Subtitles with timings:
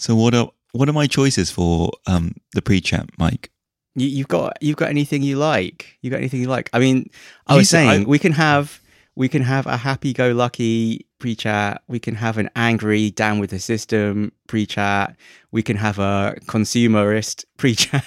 [0.00, 3.50] So what are what are my choices for um the pre-chat, Mike?
[3.94, 5.98] You, you've got you've got anything you like?
[6.00, 6.70] You got anything you like?
[6.72, 7.10] I mean,
[7.46, 8.80] I was said- saying I- we can have
[9.16, 11.82] we can have a happy-go-lucky pre-chat.
[11.88, 15.16] We can have an angry, down with the system pre-chat.
[15.52, 18.02] We can have a consumerist pre-chat.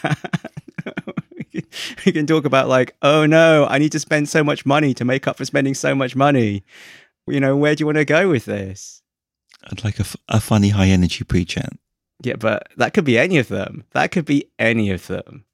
[1.38, 1.64] we, can,
[2.05, 5.05] we can talk about like, oh no, I need to spend so much money to
[5.05, 6.64] make up for spending so much money.
[7.28, 9.02] You know, where do you want to go with this?
[9.66, 11.73] I'd like a, f- a funny high energy pre-chat.
[12.24, 13.84] Yeah, but that could be any of them.
[13.92, 15.46] That could be any of them.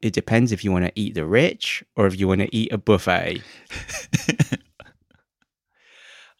[0.00, 2.72] It depends if you want to eat the rich or if you want to eat
[2.72, 3.42] a buffet.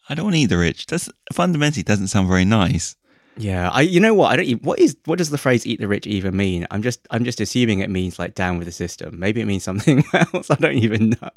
[0.09, 0.85] I don't want to eat the rich.
[0.85, 2.95] That's fundamentally doesn't sound very nice.
[3.35, 3.81] Yeah, I.
[3.81, 4.31] You know what?
[4.31, 4.63] I don't.
[4.63, 4.95] What is?
[5.05, 6.65] What does the phrase "eat the rich" even mean?
[6.71, 7.05] I'm just.
[7.11, 9.19] I'm just assuming it means like down with the system.
[9.19, 10.49] Maybe it means something else.
[10.49, 11.29] I don't even know.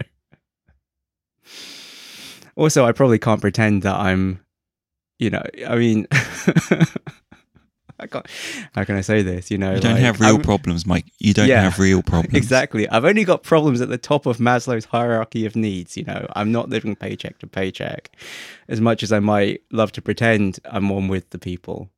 [2.56, 4.40] Also, I probably can't pretend that I'm.
[5.18, 6.06] You know, I mean,
[8.02, 8.27] I can't.
[8.74, 9.50] How can I say this?
[9.50, 11.06] You know, You don't like, have real I'm- problems, Mike.
[11.18, 12.34] You don't Yeah, have real problems.
[12.37, 12.88] Exactly.
[12.88, 15.96] I've only got problems at the top of Maslow's hierarchy of needs.
[15.96, 18.10] You know, I'm not living paycheck to paycheck
[18.68, 21.90] as much as I might love to pretend I'm one with the people.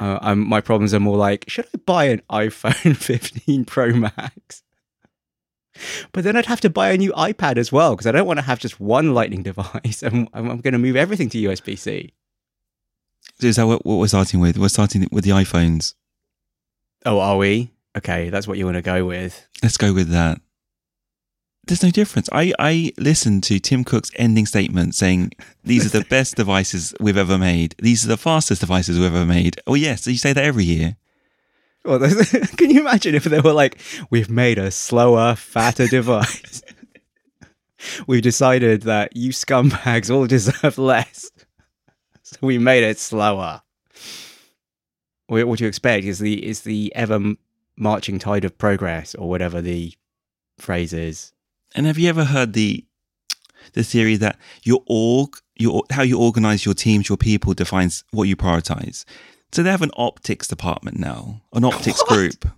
[0.00, 4.62] Uh, I'm, my problems are more like, should I buy an iPhone 15 Pro Max?
[6.12, 8.38] But then I'd have to buy a new iPad as well because I don't want
[8.38, 10.02] to have just one Lightning device.
[10.02, 12.12] I'm, I'm going to move everything to USB C.
[13.40, 14.58] Is that what, what we're starting with?
[14.58, 15.94] We're starting with the iPhones.
[17.04, 17.70] Oh, are we?
[17.96, 19.46] Okay, that's what you want to go with.
[19.62, 20.40] Let's go with that.
[21.66, 22.28] There's no difference.
[22.30, 27.16] I, I listened to Tim Cook's ending statement saying these are the best devices we've
[27.16, 27.74] ever made.
[27.78, 29.60] These are the fastest devices we've ever made.
[29.66, 30.96] Oh yes, you say that every year.
[31.84, 31.98] Well,
[32.56, 33.78] can you imagine if they were like,
[34.10, 36.62] we've made a slower, fatter device?
[38.06, 41.30] We've decided that you scumbags all deserve less.
[42.34, 43.62] So we made it slower.
[45.26, 46.04] What what do you expect?
[46.04, 47.34] Is the is the ever
[47.76, 49.92] marching tide of progress or whatever the
[50.58, 51.32] phrase is?
[51.74, 52.84] And have you ever heard the
[53.72, 58.24] the theory that your org, your how you organize your teams, your people defines what
[58.24, 59.04] you prioritize?
[59.52, 62.08] So they have an optics department now, an optics What?
[62.08, 62.48] group.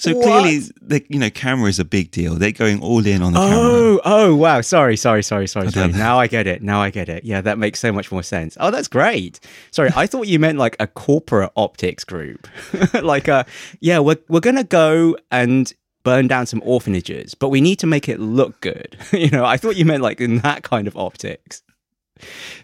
[0.00, 0.22] So What?
[0.24, 2.34] clearly, the, you know, camera is a big deal.
[2.34, 3.58] They're going all in on the camera.
[3.58, 4.62] Oh, oh, wow.
[4.62, 5.92] Sorry, sorry, sorry, sorry, I sorry.
[5.92, 6.62] Now I get it.
[6.62, 7.24] Now I get it.
[7.24, 8.56] Yeah, that makes so much more sense.
[8.60, 9.40] Oh, that's great.
[9.70, 12.48] Sorry, I thought you meant like a corporate optics group.
[13.02, 13.44] like, uh,
[13.80, 15.72] yeah, we're, we're going to go and
[16.02, 18.96] burn down some orphanages, but we need to make it look good.
[19.12, 21.62] you know, I thought you meant like in that kind of optics.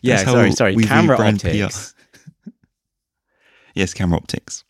[0.00, 0.76] Yeah, sorry, sorry.
[0.76, 1.94] Camera optics.
[3.74, 4.64] Yes, camera optics.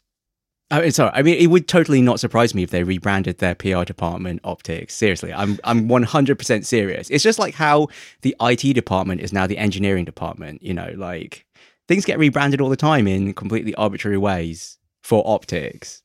[0.70, 1.12] I mean, sorry.
[1.14, 4.94] I mean, it would totally not surprise me if they rebranded their PR department optics.
[4.94, 7.08] Seriously, I'm I'm 100% serious.
[7.08, 7.88] It's just like how
[8.22, 10.62] the IT department is now the engineering department.
[10.62, 11.46] You know, like
[11.86, 16.02] things get rebranded all the time in completely arbitrary ways for optics.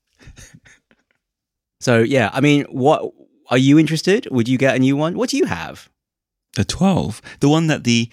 [1.82, 3.12] so yeah, I mean, what
[3.50, 4.28] are you interested?
[4.30, 5.18] Would you get a new one?
[5.18, 5.90] What do you have?
[6.58, 8.12] A twelve, the one that the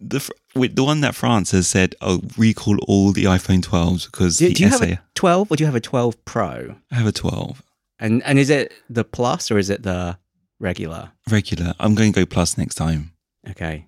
[0.00, 4.48] the the one that France has said, oh, recall all the iPhone 12s because Do,
[4.48, 6.76] the do you have a 12 or do you have a 12 Pro?
[6.90, 7.62] I have a 12
[7.98, 10.18] And and is it the plus or is it the
[10.58, 11.12] regular?
[11.30, 11.74] regular.
[11.78, 13.12] I'm going to go plus next time.
[13.48, 13.86] Okay.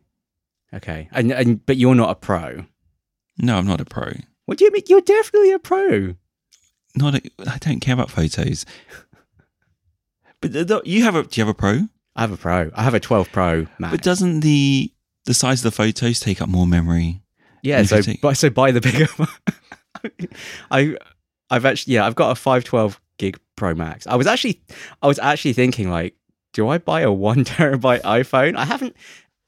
[0.75, 1.09] Okay.
[1.13, 2.67] And and but you're not a pro.
[3.39, 4.13] No, I'm not a pro.
[4.47, 4.83] What do you mean?
[4.89, 6.15] You're definitely a pro.
[6.95, 8.67] Not a, I don't care about photos.
[10.43, 11.89] But the, the- you have a do you have a pro?
[12.15, 12.71] I have a pro.
[12.75, 13.91] I have a 12 Pro Max.
[13.93, 14.92] But doesn't the
[15.25, 17.23] the size of the photos take up more memory?
[17.63, 19.29] yeah, so take- buy, so buy the bigger one.
[20.71, 20.97] I
[21.51, 24.07] I've actually yeah, I've got a 512 gig Pro Max.
[24.07, 24.61] I was actually
[25.03, 26.15] I was actually thinking like
[26.53, 28.57] do I buy a 1 terabyte iPhone?
[28.57, 28.97] I haven't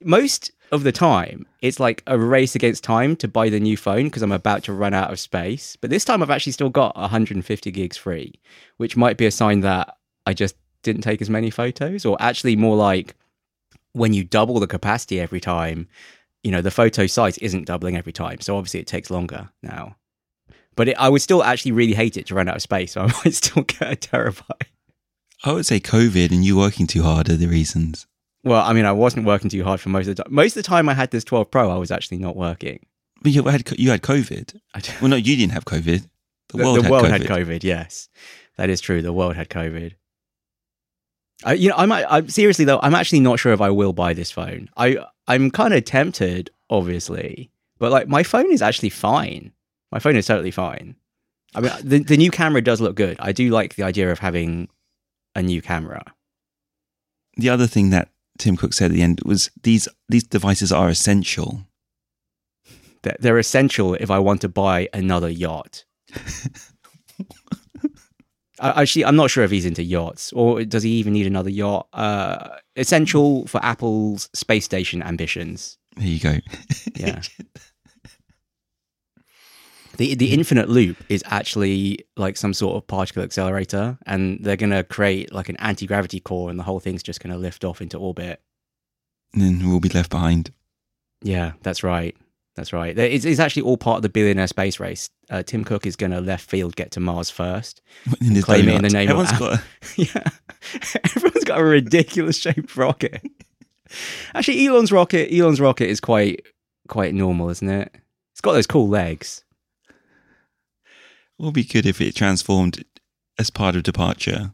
[0.03, 4.05] most of the time it's like a race against time to buy the new phone
[4.05, 5.77] because I'm about to run out of space.
[5.81, 8.35] But this time I've actually still got 150 gigs free,
[8.77, 9.97] which might be a sign that
[10.27, 13.15] I just didn't take as many photos or actually more like
[13.95, 15.89] when you double the capacity every time,
[16.43, 18.41] you know, the photo size isn't doubling every time.
[18.41, 19.97] So obviously it takes longer now.
[20.77, 22.93] But it, I would still actually really hate it to run out of space.
[22.93, 24.67] So I might still get a terabyte.
[25.45, 28.07] I would say COVID and you working too hard are the reasons.
[28.43, 30.35] Well, I mean, I wasn't working too hard for most of the time.
[30.35, 32.85] Most of the time I had this 12 Pro, I was actually not working.
[33.23, 34.61] But you had you had COVID.
[35.01, 36.07] Well, no, you didn't have COVID.
[36.49, 37.11] The, the world, had, world COVID.
[37.11, 37.63] had COVID.
[37.63, 38.09] Yes,
[38.57, 39.01] that is true.
[39.01, 39.95] The world had COVID.
[41.45, 42.81] I, you know, I'm, I'm seriously though.
[42.83, 44.69] I'm actually not sure if I will buy this phone.
[44.77, 49.53] I, I'm kind of tempted, obviously, but like my phone is actually fine.
[49.91, 50.97] My phone is totally fine.
[51.55, 53.17] I mean, the the new camera does look good.
[53.21, 54.69] I do like the idea of having
[55.35, 56.03] a new camera.
[57.37, 60.89] The other thing that Tim Cook said at the end was these these devices are
[60.89, 61.65] essential.
[63.03, 65.85] They're, they're essential if I want to buy another yacht.
[68.65, 71.51] I- Actually, I'm not sure if he's into yachts or does he even need another
[71.51, 71.89] yacht.
[71.93, 75.79] Uh, essential for Apple's space station ambitions.
[75.97, 76.39] There you go.
[76.97, 77.21] Yeah.
[79.97, 84.83] the the infinite loop is actually like some sort of particle accelerator, and they're gonna
[84.83, 87.99] create like an anti gravity core, and the whole thing's just gonna lift off into
[87.99, 88.41] orbit.
[89.33, 90.53] And then we'll be left behind.
[91.23, 92.17] Yeah, that's right.
[92.57, 92.97] That's right.
[92.97, 95.11] It's, it's actually all part of the billionaire space race.
[95.29, 97.83] Uh, Tim Cook is going to left field get to Mars first.
[98.21, 99.49] In his Claim it in the name of Everyone's Apple.
[99.49, 99.59] got.
[99.59, 99.63] A,
[99.97, 100.31] yeah,
[101.17, 103.23] everyone's got a ridiculous shaped rocket.
[104.35, 106.45] Actually, Elon's rocket, Elon's rocket is quite
[106.89, 107.95] quite normal, isn't it?
[108.33, 109.45] It's got those cool legs.
[111.39, 112.85] it would be good if it transformed
[113.39, 114.53] as part of departure.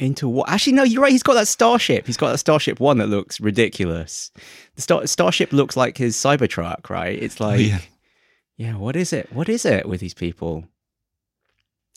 [0.00, 0.48] Into what?
[0.48, 1.12] Actually, no, you're right.
[1.12, 2.06] He's got that starship.
[2.06, 4.32] He's got that Starship One that looks ridiculous.
[4.74, 7.20] The star- Starship looks like his Cybertruck, right?
[7.22, 7.80] It's oh, like, oh, yeah.
[8.56, 9.32] yeah, what is it?
[9.32, 10.64] What is it with these people?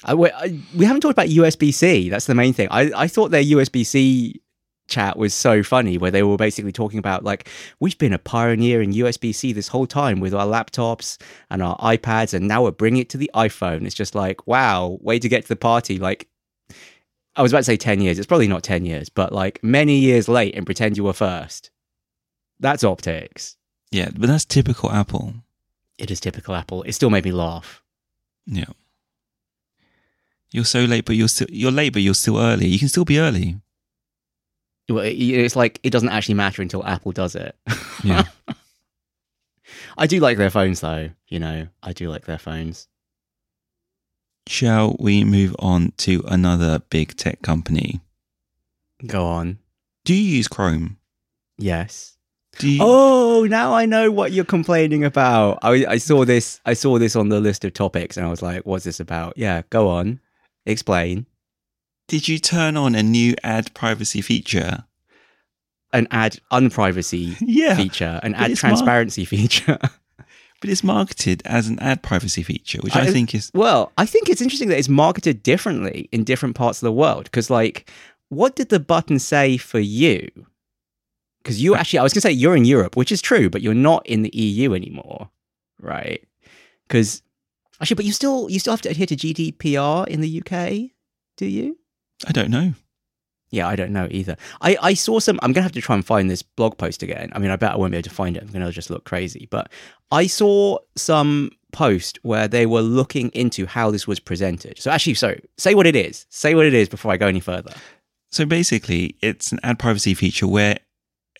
[0.03, 2.09] I, we, I, we haven't talked about USB C.
[2.09, 2.67] That's the main thing.
[2.69, 4.41] I, I thought their USB C
[4.87, 8.81] chat was so funny, where they were basically talking about like we've been a pioneer
[8.81, 11.17] in USB C this whole time with our laptops
[11.49, 13.85] and our iPads, and now we're bringing it to the iPhone.
[13.85, 15.97] It's just like wow, way to get to the party.
[15.97, 16.27] Like
[17.37, 18.17] I was about to say ten years.
[18.17, 21.69] It's probably not ten years, but like many years late, and pretend you were first.
[22.59, 23.55] That's optics.
[23.91, 25.33] Yeah, but that's typical Apple.
[25.97, 26.83] It is typical Apple.
[26.83, 27.81] It still made me laugh.
[28.45, 28.65] Yeah.
[30.51, 32.67] You're so late, but you're still you're late, but you're still early.
[32.67, 33.55] You can still be early.
[34.89, 37.55] Well, It's like it doesn't actually matter until Apple does it.
[38.03, 38.23] Yeah.
[39.97, 41.09] I do like their phones, though.
[41.27, 42.87] You know, I do like their phones.
[44.47, 47.99] Shall we move on to another big tech company?
[49.05, 49.59] Go on.
[50.05, 50.97] Do you use Chrome?
[51.57, 52.17] Yes.
[52.59, 52.79] Do you?
[52.81, 55.59] Oh, now I know what you're complaining about.
[55.61, 56.59] I, I saw this.
[56.65, 59.33] I saw this on the list of topics, and I was like, "What's this about?"
[59.37, 60.19] Yeah, go on.
[60.65, 61.27] Explain.
[62.07, 64.85] Did you turn on a new ad privacy feature?
[65.93, 69.77] An ad unprivacy Yeah, feature, an but ad it's mar- transparency feature.
[70.61, 74.05] But it's marketed as an ad privacy feature, which I, I- think is Well, I
[74.05, 77.25] think it's interesting that it's marketed differently in different parts of the world.
[77.25, 77.89] Because, like,
[78.29, 80.27] what did the button say for you?
[81.43, 83.61] Because you actually, I was going to say you're in Europe, which is true, but
[83.61, 85.29] you're not in the EU anymore,
[85.79, 86.21] right?
[86.87, 87.21] Because
[87.79, 90.91] actually, but you still you still have to adhere to GDPR in the UK,
[91.37, 91.77] do you?
[92.27, 92.73] I don't know.
[93.49, 94.35] Yeah, I don't know either.
[94.61, 95.39] I, I saw some.
[95.41, 97.31] I'm gonna have to try and find this blog post again.
[97.33, 98.43] I mean, I bet I won't be able to find it.
[98.43, 99.47] I'm gonna just look crazy.
[99.49, 99.71] But
[100.11, 104.79] I saw some post where they were looking into how this was presented.
[104.79, 106.25] So actually, so say what it is.
[106.29, 107.73] Say what it is before I go any further.
[108.31, 110.79] So basically, it's an ad privacy feature where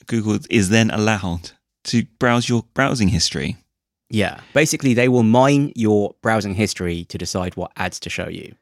[0.06, 1.52] Google is then allowed
[1.86, 3.58] to browse your browsing history.
[4.10, 8.56] Yeah, basically, they will mine your browsing history to decide what ads to show you.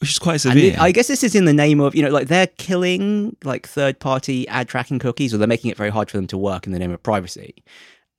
[0.00, 0.72] Which is quite And severe.
[0.72, 3.66] it- I guess this is in the name of you know, like they're killing like
[3.68, 6.72] third-party ad tracking cookies, or they're making it very hard for them to work in
[6.72, 7.62] the name of privacy.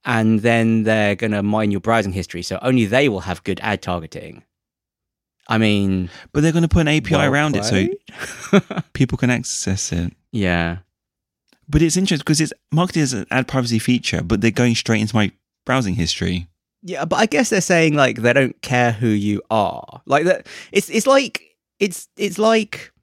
[0.06, 3.81] And then they're gonna mine your browsing history, so only they will have good ad
[3.81, 4.44] targeting.
[5.48, 7.88] I mean, but they're going to put an API well around it so
[8.94, 10.13] people can access it.
[10.31, 10.77] yeah,
[11.68, 15.01] But it's interesting because it's marketed as an ad privacy feature, but they're going straight
[15.01, 15.31] into my
[15.66, 16.48] browsing history.
[16.84, 20.01] yeah, but I guess they're saying like they don't care who you are.
[20.06, 21.50] Like that, it's it's like
[21.81, 22.93] it's it's like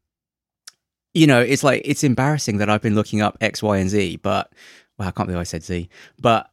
[1.12, 4.18] you know, it's like it's embarrassing that I've been looking up X, Y, and Z,
[4.23, 4.52] but
[4.99, 5.88] well, I can't believe I said Z,
[6.20, 6.50] but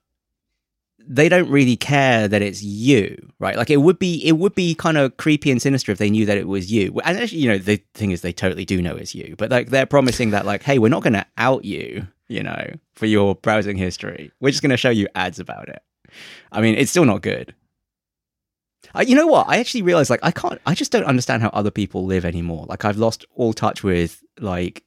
[1.08, 3.56] they don't really care that it's you, right?
[3.56, 6.26] Like it would be, it would be kind of creepy and sinister if they knew
[6.26, 7.00] that it was you.
[7.04, 9.70] And actually, you know, the thing is, they totally do know it's you, but like
[9.70, 13.36] they're promising that, like, hey, we're not going to out you, you know, for your
[13.36, 14.32] browsing history.
[14.40, 15.84] We're just going to show you ads about it.
[16.52, 17.54] I mean, it's still not good.
[18.94, 19.48] I, you know what?
[19.48, 22.66] I actually realized, like, I can't, I just don't understand how other people live anymore.
[22.68, 24.84] Like, I've lost all touch with like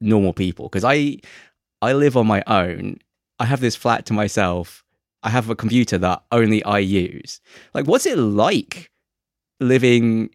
[0.00, 1.18] normal people because I,
[1.80, 2.98] I live on my own.
[3.38, 4.84] I have this flat to myself.
[5.22, 7.40] I have a computer that only I use.
[7.74, 8.90] Like, what's it like
[9.60, 10.30] living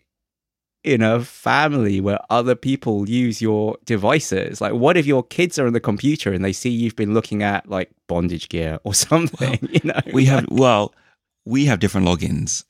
[0.84, 4.62] in a family where other people use your devices?
[4.62, 7.44] Like, what if your kids are on the computer and they see you've been looking
[7.44, 9.60] at like bondage gear or something?
[9.70, 10.94] you know, We have, well,
[11.48, 12.64] we have different logins.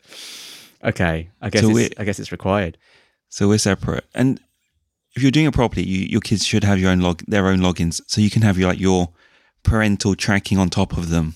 [0.83, 1.29] okay.
[1.41, 2.77] I guess So it's, I guess it's required.
[3.29, 4.05] So we're separate.
[4.13, 4.39] And
[5.15, 7.59] if you're doing it properly, you, your kids should have your own log, their own
[7.59, 8.01] logins.
[8.07, 9.09] So you can have your, like, your
[9.63, 11.33] parental tracking on top of them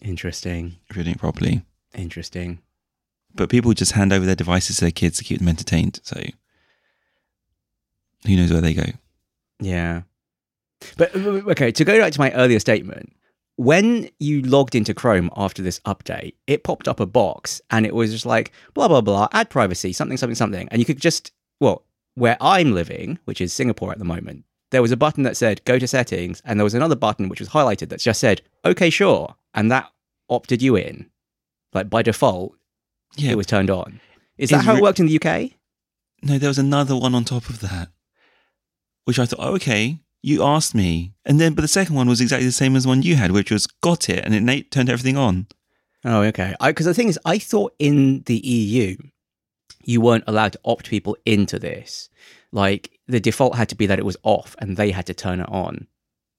[0.00, 0.76] Interesting.
[0.88, 1.62] if you're doing it properly.
[1.94, 2.60] Interesting.
[3.34, 6.00] But people just hand over their devices to their kids to keep them entertained.
[6.02, 6.20] So
[8.26, 8.84] who knows where they go?
[9.60, 10.02] Yeah.
[10.96, 13.12] But okay, to go back to my earlier statement,
[13.64, 17.94] when you logged into Chrome after this update, it popped up a box and it
[17.94, 21.32] was just like blah blah blah, ad privacy, something something something, and you could just
[21.60, 25.36] well, where I'm living, which is Singapore at the moment, there was a button that
[25.36, 28.40] said go to settings, and there was another button which was highlighted that just said
[28.64, 29.90] okay sure, and that
[30.30, 31.10] opted you in,
[31.74, 32.54] like by default,
[33.16, 33.32] Yeah.
[33.32, 34.00] it was turned on.
[34.38, 35.50] Is It's that how it worked in the UK?
[36.22, 37.88] no, there was another one on top of that,
[39.04, 42.20] which I thought, oh, okay, you asked me, and then but the second one was
[42.20, 44.62] exactly the same as the one you had, which was got it, and it na-
[44.70, 45.46] turned everything on.
[46.04, 46.54] Oh, okay.
[46.62, 48.96] Because the thing is, I thought in the EU,
[49.84, 52.08] you weren't allowed to opt people into this.
[52.52, 55.40] Like the default had to be that it was off, and they had to turn
[55.40, 55.86] it on.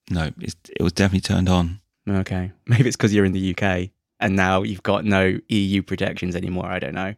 [0.09, 1.79] No, it's, it was definitely turned on.
[2.07, 6.35] Okay, maybe it's because you're in the UK, and now you've got no EU protections
[6.35, 6.65] anymore.
[6.65, 7.15] I don't know.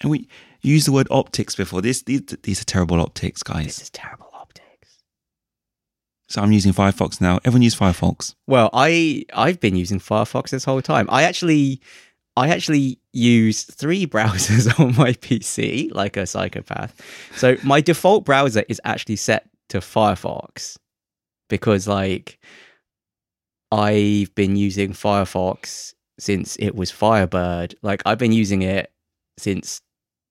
[0.00, 0.28] And we
[0.62, 1.82] used the word optics before.
[1.82, 3.66] This these these are terrible optics, guys.
[3.66, 4.25] This is terrible.
[6.28, 7.38] So I'm using Firefox now.
[7.44, 8.34] Everyone use Firefox.
[8.46, 11.06] Well, I I've been using Firefox this whole time.
[11.10, 11.80] I actually
[12.36, 17.00] I actually use three browsers on my PC like a psychopath.
[17.36, 20.78] So my default browser is actually set to Firefox
[21.48, 22.38] because like
[23.70, 27.74] I've been using Firefox since it was Firebird.
[27.82, 28.92] Like I've been using it
[29.38, 29.80] since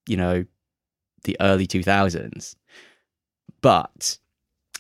[0.08, 0.46] you know
[1.24, 2.56] the early 2000s.
[3.62, 4.20] But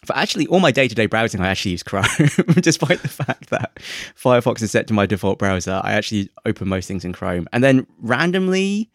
[0.05, 2.05] for actually all my day-to-day browsing i actually use chrome
[2.61, 3.75] despite the fact that
[4.15, 5.81] firefox is set to my default browser.
[5.83, 7.47] I actually open most things in chrome.
[7.51, 8.89] And then randomly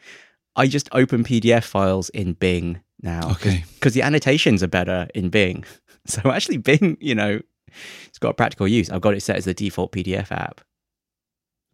[0.57, 3.31] i just open pdf files in bing now.
[3.33, 3.65] Okay.
[3.75, 5.65] because the annotations are better in bing.
[6.07, 7.41] So actually bing you know
[8.09, 8.91] it's got a practical use.
[8.91, 10.61] I've got it set as the default pdf app.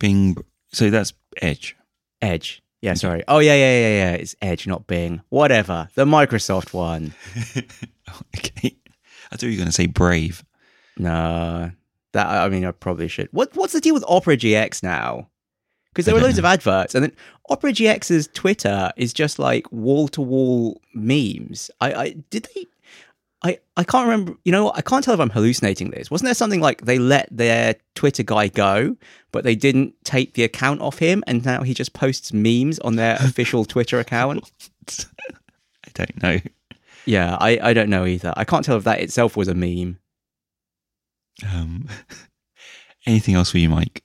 [0.00, 0.36] Bing.
[0.72, 1.76] So that's Edge.
[2.20, 2.62] edge.
[2.82, 3.22] Yeah sorry.
[3.28, 4.12] Oh yeah yeah yeah yeah.
[4.12, 5.22] It's edge not bing.
[5.30, 5.88] Whatever.
[5.94, 7.14] The microsoft one.
[8.38, 8.76] Okay.
[9.30, 10.44] I thought you were going to say Brave.
[10.98, 11.70] No,
[12.12, 13.28] that I mean, I probably should.
[13.32, 15.28] What What's the deal with Opera GX now?
[15.90, 17.12] Because there I were loads of adverts, and then
[17.48, 21.70] Opera GX's Twitter is just like wall to wall memes.
[21.80, 22.66] I, I did they.
[23.42, 24.34] I, I can't remember.
[24.44, 24.76] You know, what?
[24.76, 26.10] I can't tell if I'm hallucinating this.
[26.10, 28.96] Wasn't there something like they let their Twitter guy go,
[29.32, 32.96] but they didn't take the account off him, and now he just posts memes on
[32.96, 34.50] their official Twitter account?
[34.88, 36.38] I don't know.
[37.06, 38.34] Yeah, I, I don't know either.
[38.36, 39.98] I can't tell if that itself was a meme.
[41.44, 41.88] Um,
[43.06, 44.02] anything else for you, Mike?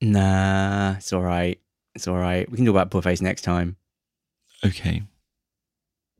[0.00, 1.60] Nah, it's all right.
[1.94, 2.50] It's all right.
[2.50, 3.76] We can talk about buffets next time.
[4.64, 5.02] Okay.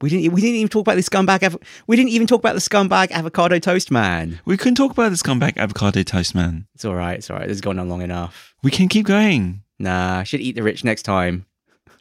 [0.01, 0.33] We didn't.
[0.33, 1.62] We didn't even talk about the scumbag.
[1.87, 4.41] We didn't even talk about the scumbag avocado toast man.
[4.45, 6.67] We couldn't talk about the scumbag avocado toast man.
[6.75, 7.19] It's all right.
[7.19, 7.47] It's all right.
[7.47, 8.55] This has gone on long enough.
[8.65, 9.62] We can keep going.
[9.79, 11.47] Nah, should eat the rich next time.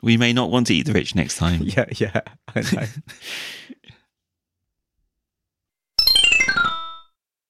[0.01, 1.61] We may not want to eat the rich next time.
[1.65, 2.21] Yeah, yeah.
[2.55, 2.87] I know.